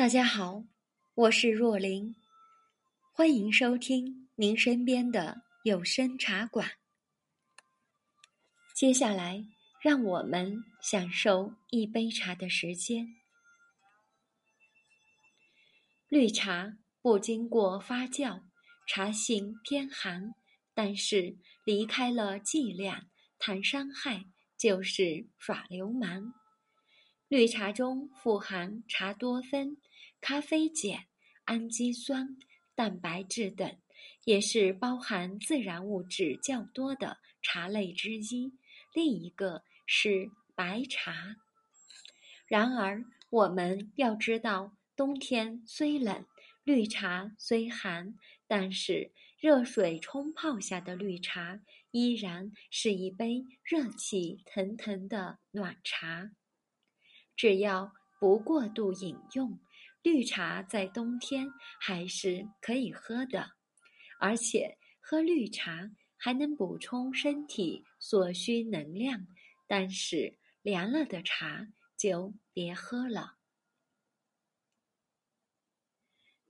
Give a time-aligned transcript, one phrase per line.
[0.00, 0.64] 大家好，
[1.12, 2.16] 我是若琳，
[3.12, 6.70] 欢迎收听您身边的有声茶馆。
[8.74, 9.44] 接下来，
[9.82, 13.14] 让我们享受一杯茶的时间。
[16.08, 18.44] 绿茶不经过发酵，
[18.86, 20.32] 茶性偏寒，
[20.72, 24.24] 但是离开了剂量，谈伤害
[24.56, 26.32] 就是耍流氓。
[27.28, 29.76] 绿茶中富含茶多酚。
[30.20, 31.06] 咖啡碱、
[31.44, 32.36] 氨基酸、
[32.74, 33.78] 蛋白质等，
[34.24, 38.52] 也是包含自然物质较多的茶类之一。
[38.94, 41.36] 另一个是白茶。
[42.46, 46.26] 然而，我们要知道，冬天虽冷，
[46.64, 48.14] 绿茶虽寒，
[48.46, 51.60] 但是热水冲泡下的绿茶
[51.92, 56.32] 依然是一杯热气腾腾的暖茶。
[57.36, 59.58] 只要不过度饮用。
[60.02, 63.50] 绿茶在冬天还是可以喝的，
[64.18, 69.26] 而且喝绿茶还能补充身体所需能量。
[69.66, 73.36] 但是凉了的茶就别喝了。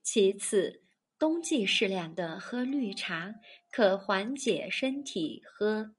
[0.00, 0.84] 其次，
[1.18, 3.34] 冬季适量的喝绿茶，
[3.70, 5.96] 可缓解身体和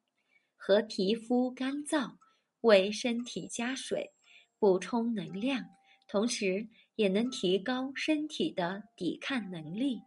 [0.55, 2.17] 和皮肤干燥，
[2.61, 4.13] 为身体加水，
[4.57, 5.65] 补充能量，
[6.07, 6.69] 同时。
[6.95, 10.01] 也能提高身体的抵抗能力，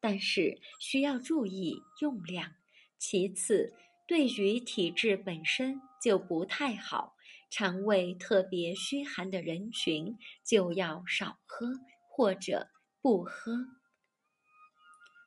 [0.00, 2.52] 但是需要注意用量。
[2.98, 3.74] 其次，
[4.06, 7.14] 对于体质本身就不太好、
[7.50, 11.66] 肠胃特别虚寒的人群，就要少喝
[12.08, 12.68] 或者
[13.00, 13.52] 不喝。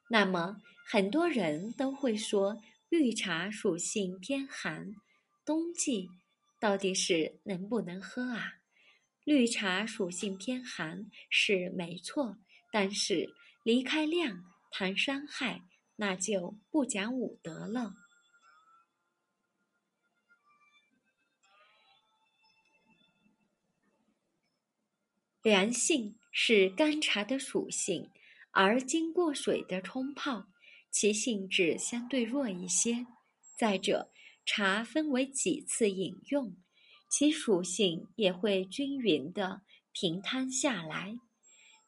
[0.10, 4.94] 那么，很多人都会说绿茶属性偏寒，
[5.44, 6.10] 冬季
[6.60, 8.60] 到底是能不能喝啊？
[9.24, 12.38] 绿茶属性偏寒是没错，
[12.72, 15.62] 但是离开量谈伤害，
[15.96, 17.94] 那就不讲武德了。
[25.42, 28.10] 凉性是干茶的属性，
[28.52, 30.48] 而经过水的冲泡，
[30.90, 33.06] 其性质相对弱一些。
[33.58, 34.12] 再者，
[34.46, 36.56] 茶分为几次饮用。
[37.16, 41.20] 其属性也会均匀的平摊下来，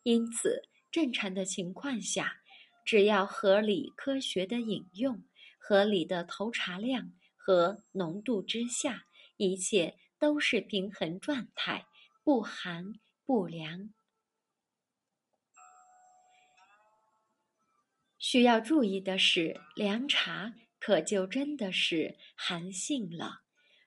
[0.03, 2.44] 因此正常的情况下，
[2.86, 5.24] 只要合理科学的饮用，
[5.58, 11.88] 合理的投茶量和浓度之下，一切都是平衡状态，
[12.24, 12.94] 不寒
[13.25, 13.91] 不凉。
[18.19, 23.41] 需要注意的是，凉茶可就真的是寒性了，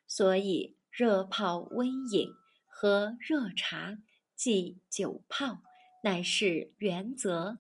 [0.09, 0.78] 所以。
[0.91, 2.29] 热泡温饮，
[2.67, 3.99] 喝热茶
[4.35, 5.63] 即久泡，
[6.03, 7.59] 乃是原则。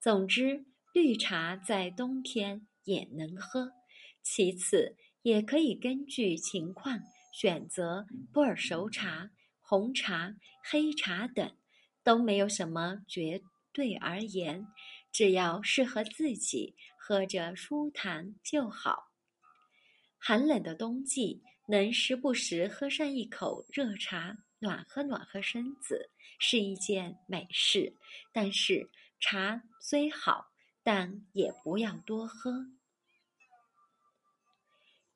[0.00, 0.64] 总之，
[0.94, 3.72] 绿茶在冬天也能喝。
[4.22, 7.00] 其次，也可以根据情况
[7.32, 9.30] 选择普洱熟茶、
[9.60, 11.54] 红茶、黑茶等，
[12.02, 14.66] 都没有什么绝对而言，
[15.10, 19.10] 只要适合自己，喝着舒坦就好。
[20.18, 21.42] 寒冷的冬季。
[21.66, 27.96] 能时不时喝上一口热茶，暖和暖和身子，是一件美事。
[28.32, 28.90] 但是
[29.20, 30.52] 茶虽好，
[30.82, 32.66] 但也不要多喝。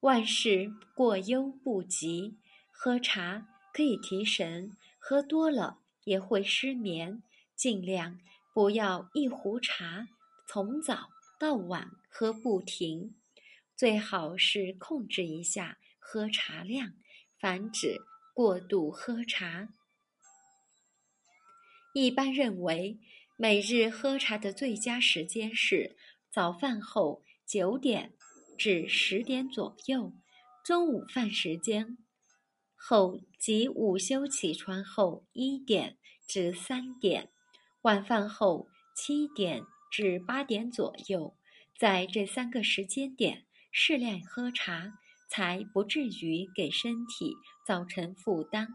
[0.00, 2.38] 万事过犹不及，
[2.70, 7.22] 喝茶可以提神，喝多了也会失眠。
[7.56, 8.20] 尽量
[8.54, 10.08] 不要一壶茶
[10.46, 11.08] 从早
[11.40, 13.16] 到晚喝不停，
[13.74, 15.78] 最好是控制一下。
[16.08, 16.92] 喝茶量，
[17.40, 17.96] 防止
[18.32, 19.68] 过度喝茶。
[21.92, 23.00] 一般认为，
[23.36, 25.96] 每日喝茶的最佳时间是
[26.30, 28.12] 早饭后九点
[28.56, 30.12] 至十点左右，
[30.64, 31.98] 中午饭时间
[32.76, 37.32] 后及午休起床后一点至三点，
[37.82, 41.36] 晚饭后七点至八点左右。
[41.76, 45.00] 在这三个时间点，适量喝茶。
[45.28, 47.34] 才不至于给身体
[47.66, 48.68] 造成负担。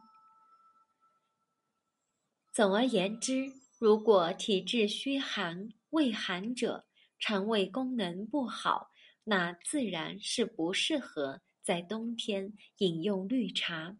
[2.52, 6.86] 总而言之，如果体质虚寒、畏寒者，
[7.18, 8.92] 肠胃功能不好，
[9.24, 13.96] 那自然是不适合在冬天饮用绿茶。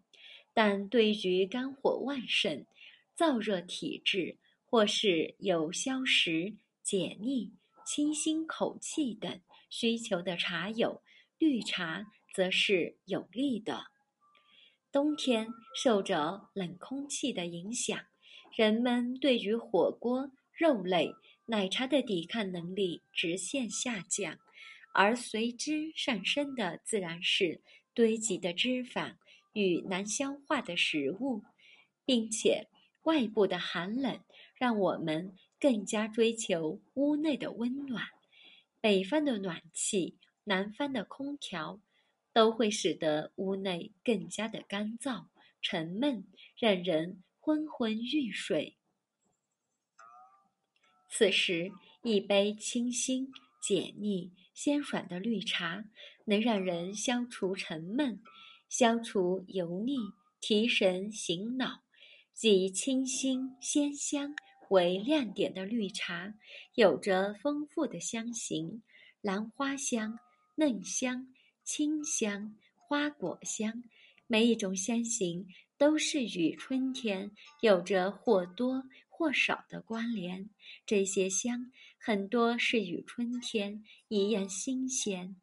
[0.54, 2.66] 但对于肝火旺盛、
[3.18, 7.54] 燥热体质，或是有消食、解腻、
[7.86, 9.40] 清新口气等
[9.70, 11.02] 需求的茶友，
[11.38, 12.06] 绿茶。
[12.34, 13.86] 则是有利的。
[14.92, 17.98] 冬天受着冷空气的影响，
[18.56, 21.14] 人们对于火锅、肉类、
[21.46, 24.38] 奶茶的抵抗能力直线下降，
[24.94, 27.62] 而随之上升的自然是
[27.94, 29.16] 堆积的脂肪
[29.54, 31.44] 与难消化的食物，
[32.06, 32.68] 并且
[33.04, 34.22] 外部的寒冷
[34.56, 38.06] 让我们更加追求屋内的温暖。
[38.82, 41.80] 北方的暖气，南方的空调。
[42.34, 45.28] 都会使得屋内更加的干燥、
[45.62, 48.78] 沉闷，让人昏昏欲睡。
[51.10, 51.72] 此时，
[52.04, 53.32] 一杯清新、
[53.62, 55.84] 解腻、鲜爽的绿茶，
[56.26, 58.22] 能让人消除沉闷、
[58.70, 59.98] 消除油腻、
[60.40, 61.84] 提神醒脑。
[62.44, 64.34] 以清新鲜香
[64.70, 66.34] 为亮点的绿茶，
[66.74, 68.82] 有着丰富的香型：
[69.22, 70.18] 兰花香、
[70.56, 71.28] 嫩香。
[71.64, 73.84] 清香、花果香，
[74.28, 75.48] 每一种香型
[75.78, 77.32] 都是与春天
[77.62, 80.50] 有着或多或少的关联。
[80.86, 85.36] 这些香很多是与春天一样新鲜。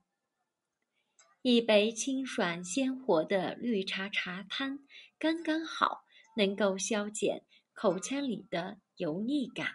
[1.43, 4.81] 一杯清爽鲜活的绿茶茶汤，
[5.19, 6.05] 刚刚好
[6.37, 9.69] 能够消减口腔里的油腻感，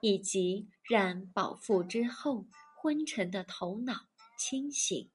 [0.00, 2.46] 以及让饱腹之后
[2.76, 5.08] 昏沉的头脑清醒。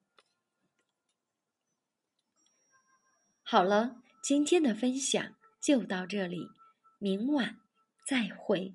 [3.52, 6.48] 好了，今天的分享就到这里，
[7.00, 7.58] 明晚
[8.08, 8.74] 再会。